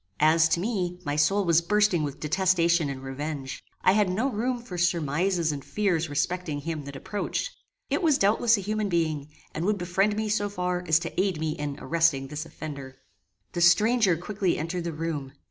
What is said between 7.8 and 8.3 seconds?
It was